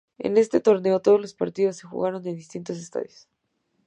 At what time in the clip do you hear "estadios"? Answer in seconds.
2.79-3.27